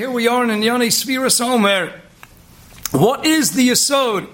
[0.00, 1.92] Here we are in Yoni Sfiras Omer.
[2.90, 4.28] What is the Yisod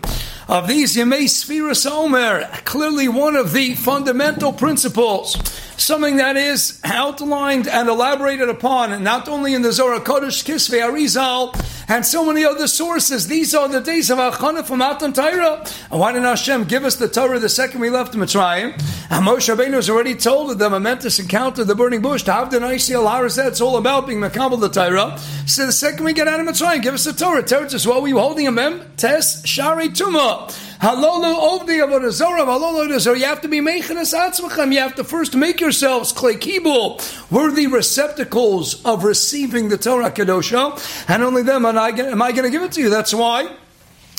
[0.49, 2.47] of these Yemei Sfiras Omer?
[2.65, 5.33] Clearly one of the fundamental principles
[5.77, 11.53] something that is outlined and elaborated upon, not only in the Zohar Kodesh, Kisvei Arizal,
[11.89, 13.29] and so many other sources.
[13.29, 15.65] These are the days of Achana from Matan Torah.
[15.91, 18.73] And why didn't Hashem give us the Torah the second we left Mitzrayim?
[19.11, 22.33] And Moshe Rabbeinu has already told of the momentous encounter, of the burning bush, to
[22.33, 25.19] have the Naisi It's all about being Makabal the Torah.
[25.47, 27.43] So the second we get out of Mitzrayim, give us the Torah.
[27.43, 30.63] Torah says, well, we were holding a mem, tes, shari, tumah.
[30.81, 34.73] Halolu ovdi avodah halolu You have to be mechenes atzmachem.
[34.73, 41.09] You have to first make yourselves clay kibul, worthy receptacles of receiving the Torah kedosha,
[41.09, 42.91] and only then am I going to give it to you.
[42.91, 43.57] That's why.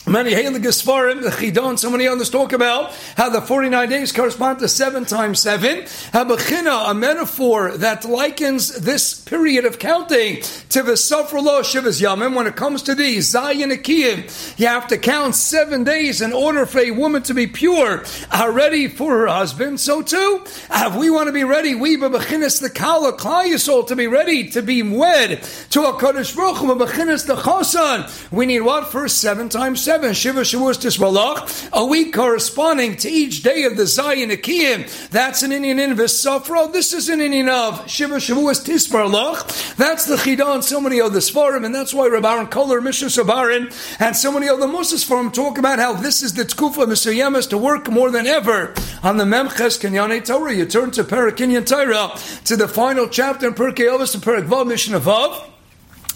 [0.07, 4.59] Many Halig Sfarim, the Chidon, so many others talk about how the 49 days correspond
[4.59, 5.79] to 7 times 7.
[6.13, 12.35] Habachina, a metaphor that likens this period of counting to the Safralo Shivas Yamim.
[12.35, 16.65] When it comes to these, Zayin Akiyim, you have to count seven days in order
[16.65, 18.05] for a woman to be pure,
[18.49, 19.81] ready for her husband.
[19.81, 24.07] So too, if we want to be ready, we, Babachinas the Kala, Klayasol, to be
[24.07, 28.31] ready to be wed to a Kodesh Baruch Babachinas the Chosan.
[28.31, 28.89] We need what?
[28.89, 33.77] First, seven times seven seven Shiva Shavuos Tismalach, a week corresponding to each day of
[33.77, 35.09] the Zayin Akiyim.
[35.09, 36.71] That's an Indian in Vesafra.
[36.71, 39.75] This is an Indian of Shiva Shavuos Tismarlach.
[39.75, 43.73] That's the Chidah and so many other Sfarim, and that's why Rabbaran Kotler, Mishnah Sabarin,
[43.99, 47.57] and so many other Moses Sfarim talk about how this is the Tkufa Misayemas to
[47.57, 50.53] work more than ever on the Memches Kenyane Torah.
[50.53, 54.67] You turn to Parakinyan Torah to the final chapter in Perkei Avos and Perak Vav
[54.67, 55.56] Mishnah Vav.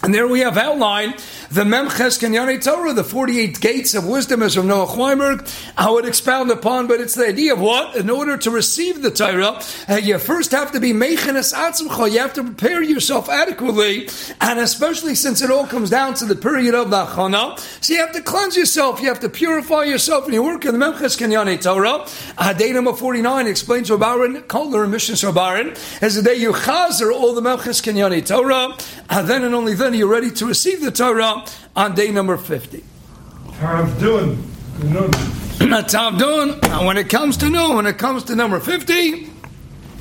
[0.04, 1.14] And there we have outlined
[1.52, 5.46] the Memches Kenyane Torah, the 48 gates of wisdom, as from Noah Weinberg.
[5.78, 7.94] I would expound upon, but it's the idea of what?
[7.94, 12.10] In order to receive the Torah, uh, you first have to be Mechenes Atzmcha.
[12.10, 14.08] You have to prepare yourself adequately,
[14.40, 17.02] and especially since it all comes down to the period of the.
[17.80, 20.76] So you have to cleanse yourself, you have to purify yourself, and you work in
[20.76, 22.08] the Memches Kenyane Torah.
[22.36, 27.12] Uh, day number 49 explains Rabbaran, Kotler, and Mishnah Rabbaran, as the day you chazer
[27.12, 28.76] all the Memches Kenyane Torah,
[29.08, 31.44] and then and only then you're ready to receive the Torah
[31.76, 32.84] on day number 50.
[33.58, 34.36] Tavdun.
[35.58, 36.86] Tavdun.
[36.86, 39.30] When it comes to noon, when it comes to number 50,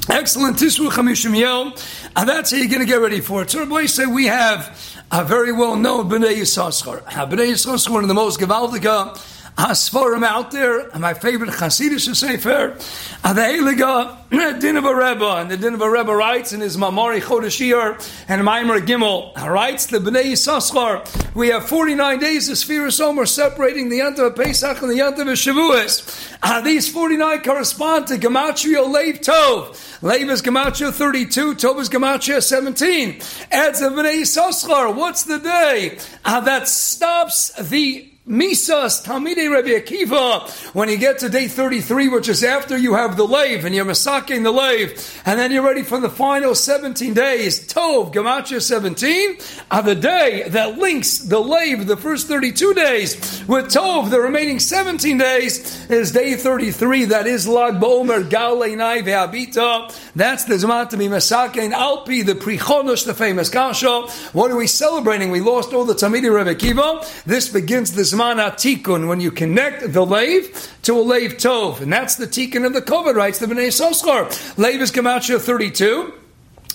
[0.10, 1.76] excellent Tisru Chamishim
[2.16, 3.52] and that's how you're going to get ready for it.
[3.52, 4.78] So, everybody say we have
[5.12, 7.04] a very well known Bnei Yisachar.
[7.04, 9.16] Bnei Yisachar, one of the most Gavaldika
[9.58, 12.78] Hasforim out there, my favorite Hasidic Sefer,
[13.22, 14.18] the Eliga
[14.62, 17.94] Din of a Rebbe, and the Din of a Rebbe writes in his Mamari Chodeshir
[18.30, 23.90] and Maimer Gimel, writes the Bnei Yisachar, we have 49 days of Spheres Omer separating
[23.90, 26.38] the Yant of Pesach and the Yant of Shavuos.
[26.42, 30.02] Uh, these 49 correspond to Gematria Lev Tov.
[30.02, 33.22] Lev is Gematria 32, Tov is Gematria 17.
[33.52, 40.48] Adds a Bnei Yisachar, what's the day uh, that stops the Misas Talmidei Rabbi Akiva.
[40.76, 43.84] When you get to day 33, which is after you have the lave and you're
[43.84, 49.38] masaking the lave, and then you're ready for the final 17 days, Tov, Gematria 17,
[49.72, 54.60] are the day that links the lave, the first 32 days, with Tov, the remaining
[54.60, 57.06] 17 days, is day 33.
[57.06, 59.92] That is Lag Bomer, Galei Nai Ve'abita.
[60.16, 64.04] That's the Zman to be masaking Alpi, the Prichonosh, the famous Kasha.
[64.34, 65.32] What are we celebrating?
[65.32, 67.24] We lost all the Talmidei Rabbi Akiva.
[67.24, 71.82] This begins the Zman Tikun, when you connect the lave to a lave tov.
[71.82, 74.58] And that's the Tikun of the Kovid, writes the B'nai Soskar.
[74.58, 76.21] Lave is Gematria 32.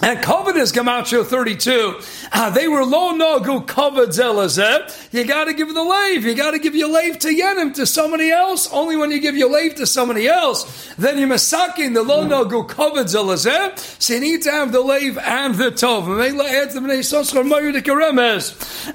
[0.02, 2.00] And covet is Gematria 32.
[2.30, 5.10] Uh, they were lo nagu covet zelazet.
[5.10, 6.22] You gotta give the lave.
[6.26, 8.70] You gotta give your lave to Yenim, to somebody else.
[8.70, 12.68] Only when you give your lave to somebody else, then you're masaking the lo nagu
[12.68, 13.78] covet zelazet.
[14.00, 16.06] So you need to have the lave and the tov.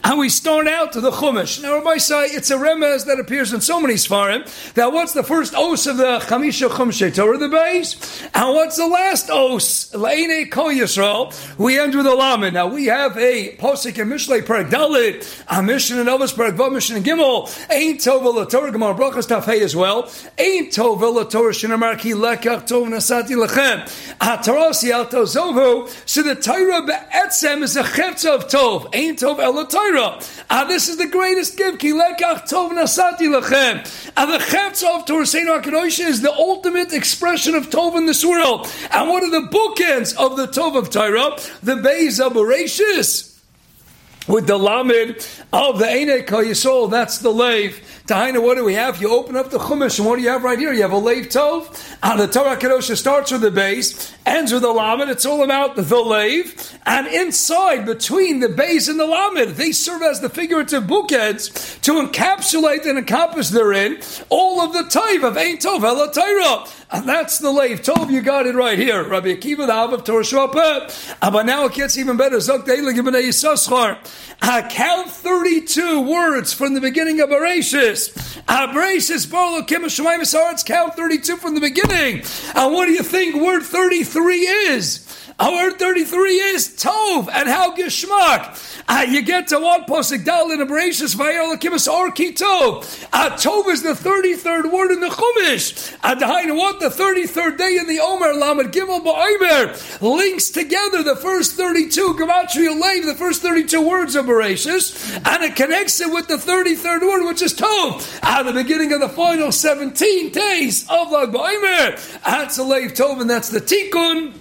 [0.03, 1.61] And we start out to the chumash.
[1.63, 4.73] Now, Rabbi say it's a remez that appears in so many svarim.
[4.75, 8.21] That what's the first os of the chamisha chumshe Torah, the base?
[8.35, 9.93] And what's the last os?
[9.95, 12.53] Leine koyas Yisrael, we end with a lamed.
[12.53, 14.71] Now we have a posik in Mishlei Perek
[15.47, 17.71] a mission in Elvis Perek Vav mission in Gimel.
[17.71, 20.11] Ain't tova la Torah Gemara Brachas Tafei as well.
[20.37, 23.81] Ain't tova la Torah Shinamar Ki Lekach Tov Nasati Lechem.
[24.19, 25.89] Atarasi Alto Zovu.
[26.07, 28.93] So the Torah be'etzem is a chetz of Tov.
[28.93, 30.19] Ain't tov el Torah.
[30.49, 31.79] Ah, this is the greatest gift.
[31.79, 34.11] Ki Lekach Tov Nasati Lechem.
[34.17, 38.23] And the chetz of Torah Saint Hakadosh is the ultimate expression of Tov in this
[38.25, 38.67] world.
[38.91, 43.30] And what are the bookends of the Tov of Torah, the Beis Abereshis.
[44.27, 47.81] With the lamed of the Einek Yisol, that's the lave.
[48.05, 49.01] Tahaina, what do we have?
[49.01, 50.73] You open up the Chumash, and what do you have right here?
[50.73, 51.97] You have a lave tov.
[52.03, 55.09] And the Torah Kedosha starts with the base, ends with the lamed.
[55.09, 56.77] It's all about the lave.
[56.85, 61.93] And inside, between the base and the lamed, they serve as the figurative bookends to
[61.93, 66.67] encapsulate and encompass therein all of the type of Ein Tov Torah.
[66.91, 68.11] And that's the lave tov.
[68.11, 69.03] You got it right here.
[69.07, 71.15] Rabbi Akiva, the Av of Torah Shvapet.
[71.21, 72.37] But now it gets even better.
[72.37, 73.31] Zok Deila Gibnei
[74.41, 74.69] Yisachar.
[74.69, 78.41] Count 32 words from the beginning of Bereshis.
[78.47, 82.23] Uh, Bereshis, Barlo, Kim, Shemayim, Saretz, count 32 from the beginning.
[82.55, 85.07] And what do you think word 33 is?
[85.49, 88.83] Word 33 is Tov and how Geshmak.
[88.87, 93.07] Uh, you get to one posik dal in a Bereshis Vayola Kimas or Tov.
[93.11, 95.97] Uh, Tov is the 33rd word in the Chumash.
[96.03, 101.15] And uh, what the 33rd day in the Omer Lamed Gimel Ba'omer links together the
[101.15, 106.27] first 32 Gematria Lev, the first 32 words of Bereshis, and it connects it with
[106.27, 108.19] the 33rd word, which is Tov.
[108.21, 112.21] At the beginning of the final 17 days of Lag Ba'omer.
[112.23, 114.40] That's a Lev Tov, and that's the Tikkun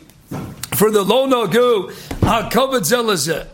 [0.80, 1.92] for the Lo Nagu
[2.84, 3.46] Zelazeh.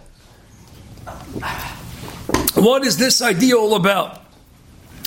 [2.55, 4.23] What is this idea all about?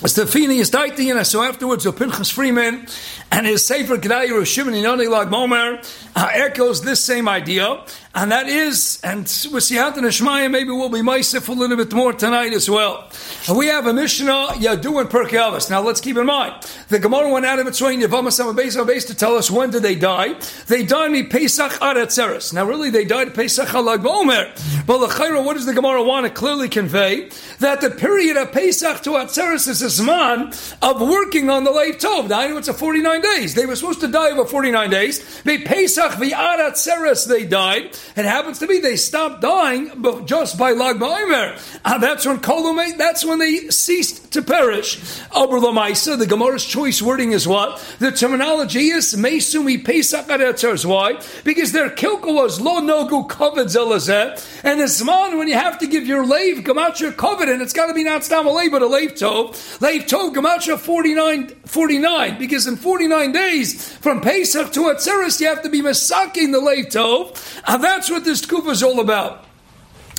[0.04, 0.70] Stefini is
[1.10, 2.88] and so afterwards, Pinchas Friedman
[3.32, 5.82] and his Sefer Kedai Shimon Inoni Lag Momer
[6.14, 7.86] uh, echoes this same idea,
[8.16, 11.94] and that is, and with Siyat and Ishmael, maybe we'll be Maisif a little bit
[11.94, 13.08] more tonight as well.
[13.48, 16.56] And we have a Mishnah, Yadu and Perkei Now let's keep in mind,
[16.88, 19.84] the Gemara went out of its way, Yavamas Beis base to tell us when did
[19.84, 20.34] they die.
[20.66, 22.52] They died in Pesach Aretzeres.
[22.52, 24.86] Now really, they died Pesach Halag Momer.
[24.88, 27.30] But L'chaira, what does the Gemara want to clearly convey?
[27.60, 30.50] That the period of Pesach to Atzeres is a Zman
[30.82, 32.30] of working on the Leif Tov.
[32.30, 33.54] Now I know it's a 49 days.
[33.54, 35.44] They were supposed to die over 49 days.
[35.44, 37.96] They Pesach v'arat seres they died.
[38.16, 39.92] It happens to be they stopped dying
[40.26, 41.80] just by Lag Ba'omer.
[41.86, 44.98] And uh, that's when Kolumate, that's when they ceased to perish.
[45.32, 47.80] Abur Lamaisa, the Gemara's choice wording is what?
[48.00, 50.86] The terminology is Meisumi Pesach Aratzeres.
[50.86, 51.22] Why?
[51.44, 54.64] Because their kilka was lo nogu kavod zelazeh.
[54.64, 57.88] And it's man when you have to give your lave gematria kavod, and it's got
[57.88, 59.82] to be not stam but a lave tov.
[59.82, 62.38] Lave tov gematria 49, 49.
[62.38, 66.88] Because in 49 days, from Pesach to Atzeres, you have to be masaking the lave
[66.88, 67.36] tov.
[67.68, 69.46] And that's what this kufa is all about.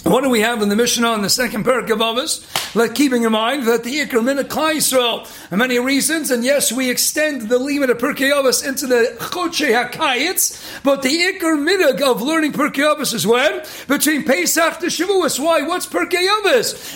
[0.03, 2.43] What do we have in the Mishnah in the second parak of Avos?
[2.75, 6.89] Like keeping in mind that the Minna Klai Yisrael, for many reasons, and yes, we
[6.89, 12.23] extend the limit of Pirkei Avos into the Choche HaKayitz, but the Ikr Minog of
[12.23, 13.63] learning Pirkei Avos is when?
[13.89, 15.39] Between Pesach to Shavuos.
[15.39, 15.63] Why?
[15.63, 15.87] What's?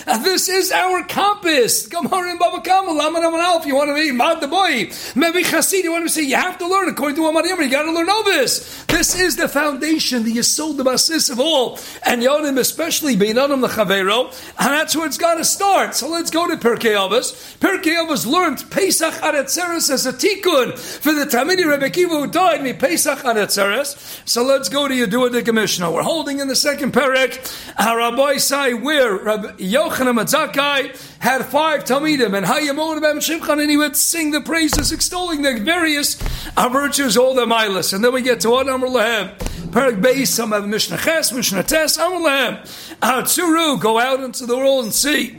[0.07, 1.85] And this is our compass.
[1.85, 5.83] Gemara in Baba Kamal, Laman if you want to be Mad the Boy, maybe Chassid,
[5.83, 8.07] you want to say, you have to learn according to Amar you got to learn
[8.07, 8.87] Avos.
[8.87, 13.67] This is the foundation, the Yisod, the basis of all, and Yonim especially especially Beinanim
[13.67, 14.27] Lechavero,
[14.57, 15.95] and that's where it's got to start.
[15.95, 17.57] So let's go to Pirkei Avos.
[17.57, 22.63] Pirkei Avos learned Pesach Aretzeres as a tikkun for the Tamidi Rebbe Kiva who died
[22.63, 24.21] me Pesach Aretzeres.
[24.25, 25.91] So let's go to Yedua the Commissioner.
[25.91, 27.35] We're holding in the second parak.
[27.77, 33.77] Rabbi say where Rabbi Yochanan Matzakai had five Talmidim and Hayamon Bem Shimchan, and he
[33.77, 36.21] would sing the praises, extolling the various
[36.55, 37.93] uh, virtues, all the milas.
[37.93, 39.35] And then we get to what Amr Lahem.
[39.71, 42.95] Parak Beis, some have Mishnah Ches, Mishnah Tes, Amr Lahem.
[43.01, 45.31] Uh, Atzuru, go out into the world and see.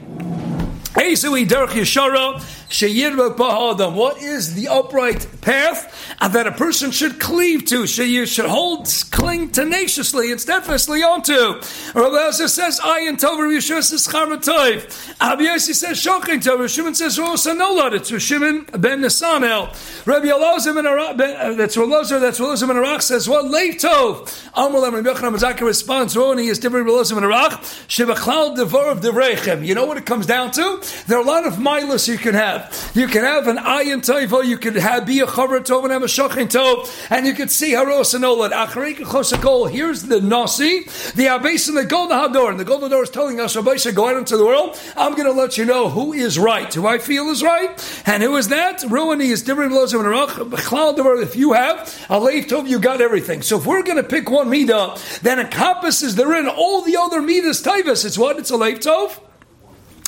[0.97, 7.85] Ezui Derech Yeshara, what is the upright path that a person should cleave to?
[7.85, 11.61] You should hold, cling tenaciously and steadfastly onto.
[11.93, 16.67] Rabbi says, "I and Tov." Rabbi Yeshua says, "Charatov." Rabbi Yossi says, "Shocking Tov." Rabbi
[16.67, 19.69] Shimon says, "Rosa Nolad." It's Shimon ben Nesanel.
[20.05, 21.19] Rabbi Elazar ben Arak.
[21.19, 22.19] Uh, that's Elazar.
[22.19, 26.49] That's Elazar ben Arak says, "What leif Tov?" Amalem Rabbi Yochanan Mazaka responds, oh, "Roni
[26.49, 27.61] is different." Rabbi Elazar ben Arak.
[27.87, 29.65] Shebachlal devar of devrechem.
[29.65, 30.81] You know what it comes down to?
[31.07, 32.91] There are a lot of milas you can have have.
[32.95, 36.03] You can have an ayin toivo, you could have be a chaver tov and have
[36.03, 38.51] a shochin tov, and you could see haros and olad.
[38.51, 39.69] Acharek chosakol.
[39.69, 43.39] Here's the nasi, the abbas and the golden hador, and the golden door is telling
[43.39, 44.79] us, Rabbi go out into the world.
[44.95, 48.23] I'm going to let you know who is right, who I feel is right, and
[48.23, 48.79] who is that?
[48.81, 49.67] Ruini is different.
[49.67, 53.41] If you have a leif tov, you got everything.
[53.41, 57.61] So if we're going to pick one midah, then encompasses therein all the other midas
[57.61, 58.05] taivas.
[58.05, 58.37] It's what?
[58.37, 59.19] It's a leif tov.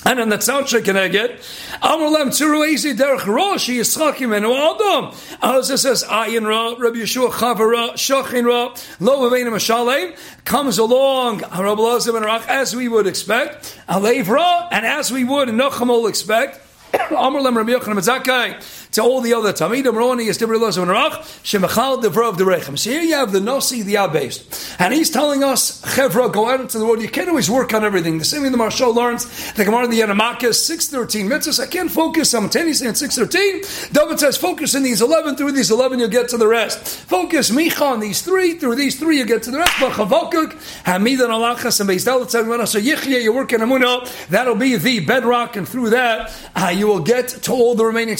[0.06, 5.14] And in the tzalcha keneged, Amr lem tzuru ezi derech rosh yischakim enu adam.
[5.42, 10.16] As it says, ayin ra, Rabbi Yeshua chavara, shachin ra, lo avenim mashalem,
[10.46, 15.26] comes along, Rabbi Lazim and Rach, as we would expect, alev ra, and as we
[15.26, 16.62] would, Nacham will expect,
[17.12, 21.22] Amr lem Rabbi Yochanan Zakai, to all the other Tamidim, Roni, Estibri Lozim, and Rach,
[21.44, 22.78] Shemachal Devra of the Rechem.
[22.78, 24.76] So here you have the Nasi, the Abbas.
[24.80, 27.02] And he's telling us, Chevra, go out into the world.
[27.02, 28.18] You can't always work on everything.
[28.18, 31.60] The same way the Marshal learns, the Gemara in the Yanamaka, 613 mitzvahs.
[31.60, 33.92] I can't focus on 613.
[33.92, 36.80] David says, focus in these 11, through these 11, you'll get to the rest.
[36.80, 39.74] Focus, Micha, on these three, through these three, you get to the rest.
[39.80, 40.54] But Chavokuk,
[40.84, 42.30] Hamidan Alachas, and Beis Dalit,
[42.68, 46.88] so Yichya, you work in Amunah, that'll be the bedrock, and through that, uh, you
[46.88, 48.18] will get to all the remaining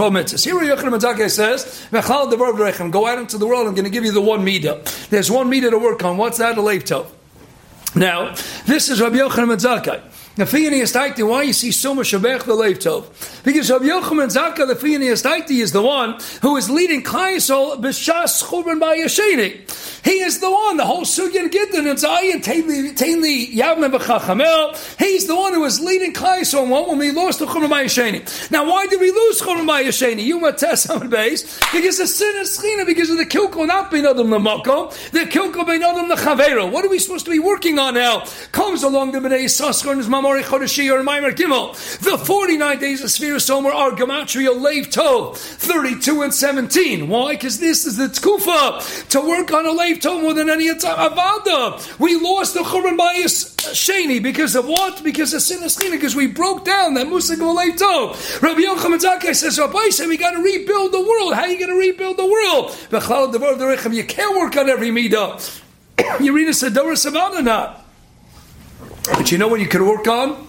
[0.00, 0.44] 612 mitzvahs.
[0.44, 1.86] Here Yochanan Mazake says,
[2.90, 5.08] go out into the world, I'm going to give you the one midah.
[5.10, 6.16] There's one midah to work on.
[6.16, 6.56] What's that?
[6.56, 6.90] A leif
[7.94, 8.34] Now,
[8.66, 10.00] this is Rabbi Yochanan Mazake.
[10.40, 13.04] The Fiyani Estaiti, why you see so much Shabbat the Leif Tov?
[13.44, 18.80] Because Rabbi Yochanan Zaka, the Estaiti, is the one who is leading Klai B'Shas Churban
[18.80, 20.00] Ba'Yasheni.
[20.02, 24.98] He is the one, the whole Sugyan Gittin and Zayin, Tainli Yavne B'Chachamel.
[24.98, 28.50] He's the one who is leading Klai Yisrael when we lost the Churban Ba'Yasheni.
[28.50, 30.24] Now, why did we lose Churban Ba'Yasheni?
[30.24, 34.28] Yuma Tesam base because the sin is Schina, because of the Kilko, not Bein Adam
[34.28, 36.72] Lamako, the Kilko Bein Adam Chavero.
[36.72, 38.24] What are we supposed to be working on now?
[38.52, 41.72] Comes along the B'nai Saskar and his Mamor Chodeshi or Maimer Gimel.
[41.98, 47.08] The 49 days of Sfira Somer are Gematria Lev Tov, 32 and 17.
[47.08, 47.32] Why?
[47.32, 50.88] Because this is the Tkufa to work on a Lev Tov more than any other
[50.88, 51.98] Avada.
[51.98, 55.02] We lost the Churban Bayis Sheni because of what?
[55.02, 58.42] Because of Sinaschina, because we broke down that Musig of Lev Tov.
[58.42, 61.34] Rabbi Yochanan Zakkai says, Rabbi said, we got to rebuild the world.
[61.34, 62.76] How are you going to rebuild the world?
[63.94, 65.60] You can't work on every Midah.
[66.20, 67.89] you read a Sedora Savannah not.
[69.12, 70.46] But you know what you can work on?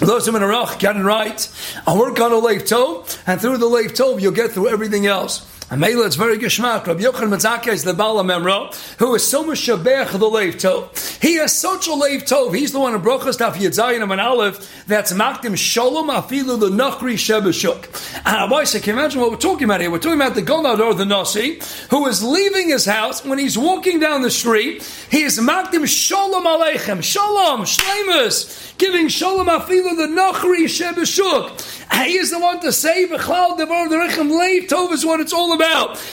[0.00, 1.48] Those who are in get it right.
[1.86, 5.06] I'll work on a leif tov, and through the leif tov, you'll get through everything
[5.06, 5.46] else.
[5.70, 6.88] And Mela, it's very geschmack.
[6.88, 11.22] Rabbi Yochanan Matzaka is the Bala Memra, who is so much shabech the Leif Tov.
[11.22, 12.56] He has such a Leif Tov.
[12.56, 16.58] He's the one who broke in Brochas Daf Yedzayin and Aleph that's Makdim Shalom Afilu
[16.58, 17.84] the Nachri Shebeshuk.
[18.16, 19.92] And ah, I can you imagine what we're talking about here?
[19.92, 21.60] We're talking about the Gonador, the Nasi,
[21.90, 24.82] who is leaving his house when he's walking down the street.
[25.08, 31.86] He is Makdim Shalom Aleichem, Shalom, Shlemus, giving Shalom Afilu the Nachri Shebeshuk.
[31.92, 35.32] Ah, he is the one to say V'chlal Devar Derechem Leif Tov is what it's
[35.32, 35.59] all about.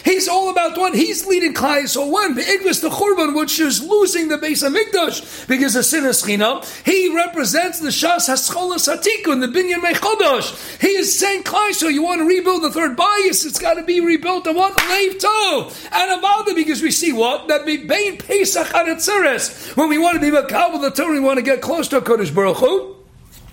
[0.04, 1.88] He's all about what he's leading Klai.
[1.88, 5.86] So when the Igvis the Churban, which is losing the base of Mikdash because of
[5.86, 10.80] sin China, he represents the Shas Hascholas Hatikun, the Binyan Mechodosh.
[10.82, 11.74] He is saying Klai.
[11.74, 13.46] So you want to rebuild the third bias?
[13.46, 17.14] It's got to be rebuilt on what Leif Tov and about it, because we see
[17.14, 21.20] what that be Bain Pesach Aretzeres when we want to be Makabel the Torah, we
[21.20, 22.97] want to get close to Kodesh Baruch Hu.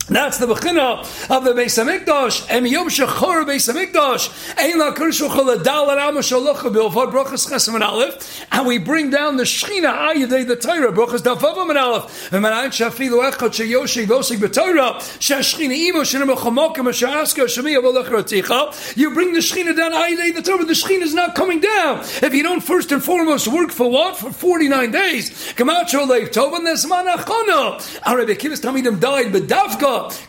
[0.06, 1.00] That's the bechina
[1.34, 2.50] of the Beis Hamikdash.
[2.50, 4.28] Em yom shechor Beis Hamikdash.
[4.58, 8.44] Ein la kirshu chol adal arama shalocha bilvad brachas chesam and aleph.
[8.52, 12.28] And we bring down the shechina ayadei the Torah brachas davavam and aleph.
[12.30, 18.96] V'manayin shafilu echot sheyoshi vosig b'Torah sheshchina imo shenem echamokim ashaska shemi avolech roticha.
[18.98, 20.66] You bring the shechina down ayadei the Torah.
[20.66, 22.00] The shechina is not coming down.
[22.00, 24.18] If you don't first and foremost work for what?
[24.18, 25.30] For 49 days.
[25.54, 28.06] Kamacho leif tov and there's manachana.
[28.06, 29.48] Our Rebbe Kivis Talmidim died, but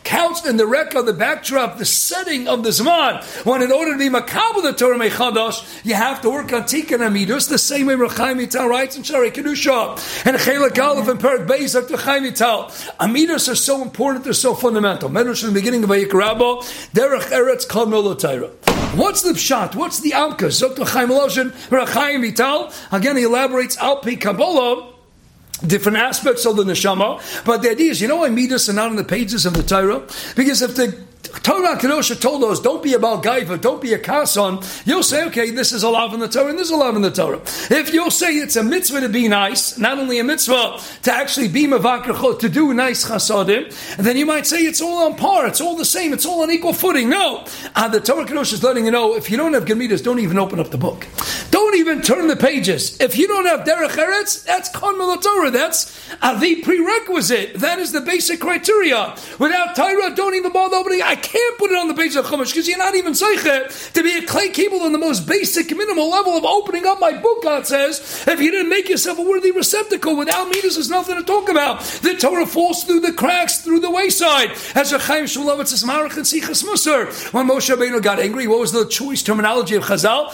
[0.04, 3.22] counts in the Rekha, the backdrop, the setting of the Zman.
[3.44, 7.00] When in order to be Makabal the Torah Mechadash, you have to work on Tikkun
[7.00, 10.26] Amidus, the same way Rechaim Vital writes in Shari Kedusha.
[10.26, 12.64] And Chelak Aleph and Perak Beis of Rechaim Vital.
[13.00, 15.08] Amidus are so important, they're so fundamental.
[15.08, 18.50] Medrash in the beginning of Vayik Rabbo, Derech Eretz Milotayra.
[18.96, 19.74] What's the pshat?
[19.74, 20.46] What's the alka?
[20.46, 22.72] Zot Chaim Loshin, Rechaim Vital.
[22.92, 24.95] Again, he elaborates Alpi Kabbalah
[25.58, 27.44] different aspects of the neshama.
[27.44, 29.62] But the idea is, you know why midas are not on the pages of the
[29.62, 30.00] Torah?
[30.34, 31.05] Because if the
[31.42, 35.50] Torah Kedosha told us, don't be about gaiva, don't be a kason, you'll say, okay,
[35.50, 37.40] this is a love in the Torah and this is a love in the Torah.
[37.70, 41.48] If you'll say it's a mitzvah to be nice, not only a mitzvah to actually
[41.48, 45.60] be mavakrachot, to do nice chasadim, then you might say it's all on par, it's
[45.60, 47.08] all the same, it's all on equal footing.
[47.08, 47.46] No.
[47.74, 50.38] Uh, the Torah Kedosha is letting you know, if you don't have Gemidas, don't even
[50.38, 51.06] open up the book.
[51.50, 53.00] Don't even turn the pages.
[53.00, 55.50] If you don't have Derech Eretz, that's Kon Torah.
[55.50, 57.54] That's uh, the prerequisite.
[57.54, 59.16] That is the basic criteria.
[59.38, 61.02] Without Torah, don't even bother opening.
[61.06, 64.02] I can't put it on the page of Chumash because you're not even Seichet to
[64.02, 67.44] be a clay cable on the most basic, minimal level of opening up my book,
[67.44, 68.24] God says.
[68.26, 71.80] If you didn't make yourself a worthy receptacle, without me, there's nothing to talk about.
[72.02, 74.50] The Torah falls through the cracks, through the wayside.
[74.74, 77.32] As a Chaim Shmulevitz says, Marach and Sichas Musar.
[77.32, 80.32] When Moshe Rabbeinu got angry, what was the choice terminology of Chazal?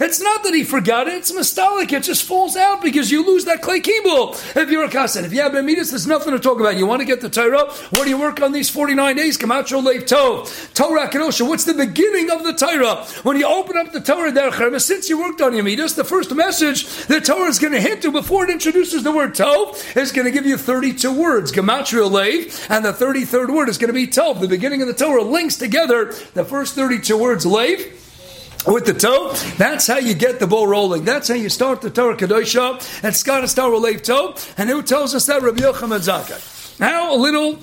[0.00, 1.92] It's not that he forgot it, it's mistalik.
[1.92, 4.34] It just falls out because you lose that clay kibul.
[4.56, 6.76] If you're a kasan, if you have Amidas, there's nothing to talk about.
[6.76, 7.70] You want to get the Torah?
[7.90, 9.38] What you work on these 49 days?
[9.38, 10.74] Kamacho Lev Tov.
[10.74, 11.44] Torah Kenosha.
[11.44, 13.04] What's the beginning of the Torah?
[13.22, 16.86] When you open up the Torah there, since you worked on Amidas, the first message
[17.06, 20.26] the Torah is going to hit you before it introduces the word Tov is going
[20.26, 21.52] to give you 32 words.
[21.52, 22.66] Gematria Lev.
[22.70, 24.40] And the 33rd word is going to be Tov.
[24.40, 28.02] The beginning of the Torah links together the first 32 words Lev
[28.66, 29.32] with the toe.
[29.56, 31.04] That's how you get the ball rolling.
[31.04, 33.02] That's how you start the Torah Kadosha.
[33.02, 34.34] And to start with Lev toe.
[34.56, 35.42] And who tells us that?
[35.42, 36.80] Rabbi Yochanan Zakkai.
[36.80, 37.58] Now a little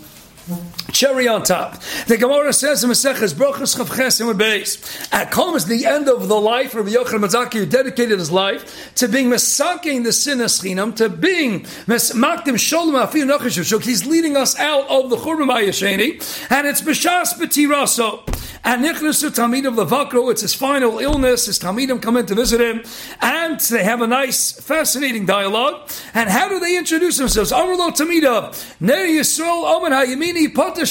[0.50, 1.82] Mm-hmm cherry on top.
[2.08, 5.12] The Gemara says in Maseches Brochus Chesim Beis.
[5.12, 6.76] At Kom is the end of the life.
[6.76, 11.62] Rabbi Yochanan Mazaki who dedicated his life to being mesaking the sinas chinam, to being
[11.62, 13.84] makdim sholem afiyu nachashuk.
[13.84, 18.30] He's leading us out of the Churban Bayasheni, and it's b'shas b'tiraso.
[18.66, 21.48] And Nichnasu Talmid of Levakro, it's his final illness.
[21.48, 22.82] His Talmidim come in to visit him,
[23.22, 25.90] and they have a nice, fascinating dialogue.
[26.14, 27.52] And how do they introduce themselves?
[27.52, 30.83] Amrlo Tamida, Ne Yisrael Omen HaYemini Pata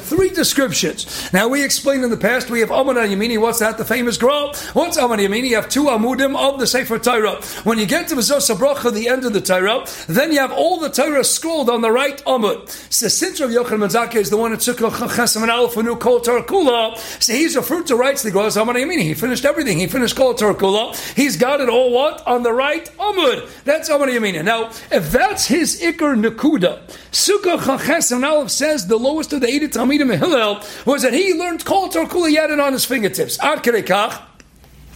[0.00, 1.32] Three descriptions.
[1.32, 3.40] Now, we explained in the past, we have Omen HaYemini.
[3.40, 3.78] What's that?
[3.78, 4.58] The famous grove.
[4.74, 5.48] What's Omen HaYemini?
[5.48, 7.40] You have two Amudim of the Sefer Torah.
[7.64, 10.78] When you get to Mezos Bracha, the end of the Torah, then you have all
[10.78, 12.68] the Torah scrolled on the right Amud.
[12.92, 16.20] So, since Rav Yochanan Menzake is the one that took Chesam and Aleph and Kol
[16.20, 16.96] Torah Kula.
[17.22, 19.02] So he's referred to rights the Golas Amanayimini.
[19.02, 19.78] He finished everything.
[19.78, 20.94] He finished Kol Torah Kula.
[21.14, 22.26] He's got it all what?
[22.26, 23.48] On the right Amud.
[23.64, 24.44] That's Amanayimini.
[24.44, 29.48] Now, if that's his Iker Nakuda, Sukkah Chesam and Aleph says the lowest of the
[29.48, 33.38] eight Talmidim Hillel was that he learned Kol Kula, he it on his fingertips.
[33.40, 33.62] Ad.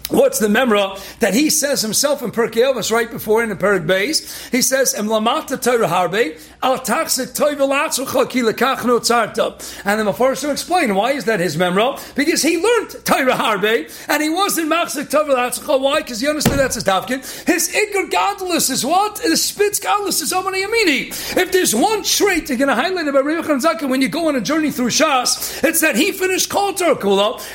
[0.09, 3.87] What's the memra that he says himself in Perkei Avos right before in the Perik
[3.87, 4.50] Beis?
[4.50, 10.50] He says, "Em lamata Torah harbe al taxik toivelatzucha ki lekachno tzarta." And the Mepharshim
[10.50, 12.00] explain why is that his memra?
[12.15, 15.79] Because he learned Torah harbe and he wasn't machzik toivelatzucha.
[15.79, 16.00] Why?
[16.00, 17.21] Because he understood that's his tafkin.
[17.47, 19.17] His ikar godless is what?
[19.17, 21.37] The spitz godless is Amani Yamini.
[21.37, 24.37] If there's one trait you're going to highlight about Rebbe Chanzaka when you go on
[24.37, 26.97] a journey through Shas, it's that he finished Kol Torah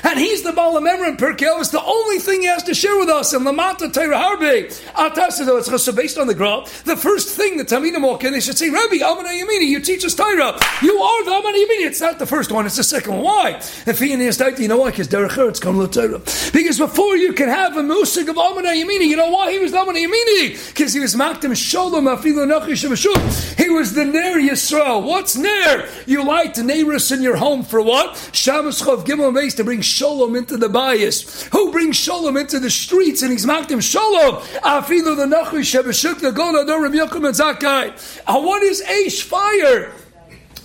[0.04, 1.72] and he's the Baal in Perkei Avos.
[1.72, 3.34] The only thing he has to share with us.
[3.34, 8.24] And Lamata Torah Harbe, so based on the graph, the first thing the Tamidim walk
[8.24, 10.60] in, they should say, Rabbi, Amana Yamini, you teach us Torah.
[10.82, 11.88] You are the Amana Yamini.
[11.88, 13.24] It's not the first one, it's the second one.
[13.24, 13.50] Why?
[13.88, 14.92] If he and his you know why?
[14.92, 16.20] Because Derech Eretz come to Torah.
[16.52, 19.72] Because before you can have a musig of Amana Yamini, you know why he was
[19.72, 20.68] the Amana Yamini?
[20.68, 25.04] Because he was Maktim Sholom Afilu Nachish He was the Ner Yisrael.
[25.04, 25.88] What's Ner?
[26.06, 28.30] You light the Neris in your home for what?
[28.34, 31.44] Shabbos Chav Gimel Meis to bring Sholom into the bias.
[31.48, 34.36] Who brings Sholom into the streets and he's mocked him shalom.
[34.64, 38.44] Afilu the nachri shebeshuk the gola do Rabbi Yochanan Zakkai.
[38.44, 39.92] What is Aish fire?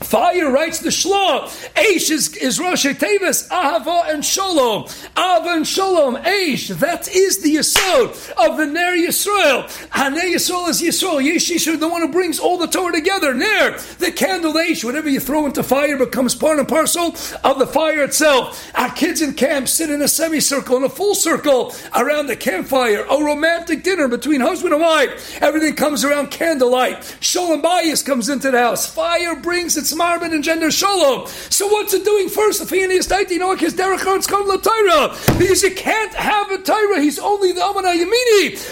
[0.01, 1.49] Fire writes the Shlah.
[1.75, 4.85] Aish is, is Rosh Tevis, Ahava and Shalom.
[5.17, 6.69] Ahava and Shalom, Aish.
[6.79, 9.69] That is the Yisod of the Ner Yisrael.
[10.11, 11.21] Ner Yisrael is Yisrael.
[11.23, 13.35] Yeshish the one who brings all the Torah together.
[13.35, 17.67] Ner, the candle Aish, whatever you throw into fire becomes part and parcel of the
[17.67, 18.71] fire itself.
[18.77, 23.05] Our kids in camp sit in a semicircle, in a full circle around the campfire.
[23.11, 25.43] A romantic dinner between husband and wife.
[25.43, 27.17] Everything comes around candlelight.
[27.21, 28.87] Shalom Bayis comes into the house.
[28.93, 31.27] Fire brings its marbin and gender shalom.
[31.51, 32.61] So what's it doing first?
[32.61, 35.17] If he and his you know, because Derech Eretz come Torah.
[35.39, 37.01] Because you can't have a Torah.
[37.01, 37.95] He's only the Amana.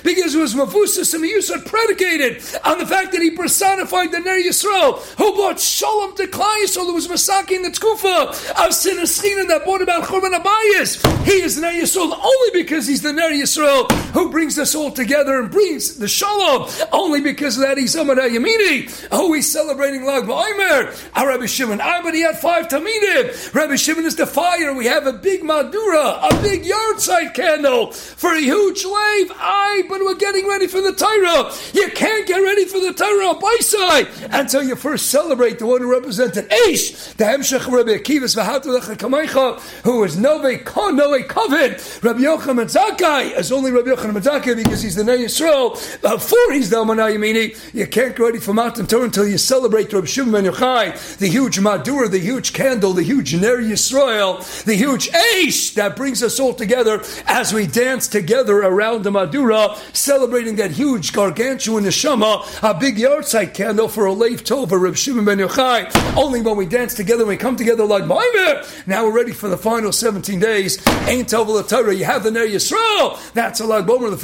[0.02, 4.38] Because it was Mavusas and Yusuf predicated on the fact that he personified the Ner
[4.38, 6.88] Yisrael, who brought shalom to Klai Yisrael.
[6.88, 11.24] It was Masaki in the Tkufa of Sinaschina that brought about Churban Abayis.
[11.24, 15.38] He is Ner Yisrael only because he's the Ner Yisrael who brings us all together
[15.40, 16.68] and brings the shalom.
[16.92, 19.08] Only because of that he's Amana Yamini.
[19.10, 21.05] Oh, he's celebrating Lag Ba'omer.
[21.16, 21.80] Our Rabbi Shimon.
[21.80, 23.54] I but he had five Tamidim.
[23.54, 24.74] Rabbi Shimon is the fire.
[24.74, 29.32] We have a big Madura, a big yahrzeit candle for a huge lave.
[29.34, 31.50] I, but we're getting ready for the Torah.
[31.72, 35.80] You can't get ready for the Torah my side until you first celebrate the one
[35.80, 42.02] who represented Aish, the Hemshech Rabbi Kamaycha, who is Nove Kon, Nove Kovid.
[42.02, 45.72] Rabbi Yochanan Zakai is only Rabbi Yochanan Zakai because he's the Nei Yisrael.
[46.02, 50.06] Before he's the Amanayimini, you can't get ready for Matan Torah until you celebrate Rabbi
[50.06, 55.10] Shimon Ben Yochai the huge Madur, the huge candle, the huge Ner Yisrael, the huge
[55.10, 60.70] Aish that brings us all together as we dance together around the Madura, celebrating that
[60.70, 66.16] huge gargantuan neshama, a big yahrzeit candle for a Leif Tova, Reb Shimon Ben Yochai.
[66.16, 68.86] Only when we dance together, we come together like Maimer.
[68.86, 70.78] Now we're ready for the final 17 days.
[71.06, 71.94] Ain't Tova Torah.
[71.94, 73.32] You have the Ner Yisrael.
[73.32, 74.16] That's a Lag Bomer,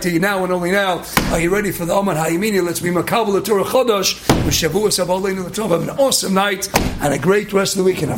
[0.00, 1.04] to you now and only now.
[1.30, 2.64] Are you ready for the Oman Hayimini?
[2.64, 4.14] Let's be Makabal Torah Chodosh.
[4.44, 6.68] With Shavuos of Aleinu Have an awesome night
[7.00, 8.16] and a great rest of the week and a